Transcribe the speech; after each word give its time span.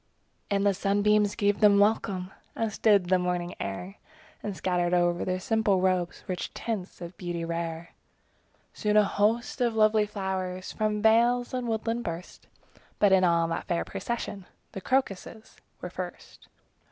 And 0.49 0.65
the 0.65 0.73
sunbeams 0.73 1.35
gave 1.35 1.59
them 1.59 1.77
welcome. 1.77 2.31
As 2.55 2.79
did 2.79 3.09
the 3.09 3.19
morning 3.19 3.53
air 3.59 3.97
And 4.41 4.57
scattered 4.57 4.95
o'er 4.95 5.23
their 5.23 5.39
simple 5.39 5.79
robes 5.79 6.23
Rich 6.25 6.55
tints 6.55 7.01
of 7.01 7.15
beauty 7.17 7.45
rare. 7.45 7.91
Soon 8.73 8.97
a 8.97 9.03
host 9.03 9.61
of 9.61 9.75
lovely 9.75 10.07
flowers 10.07 10.71
From 10.71 11.03
vales 11.03 11.53
and 11.53 11.67
woodland 11.67 12.03
burst; 12.03 12.47
But 12.97 13.11
in 13.11 13.23
all 13.23 13.47
that 13.49 13.65
fair 13.67 13.85
procession 13.85 14.47
The 14.71 14.81
crocuses 14.81 15.57
were 15.81 15.91
first. 15.91 16.47